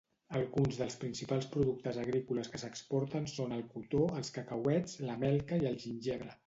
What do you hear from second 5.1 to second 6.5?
la melca i el gingebre.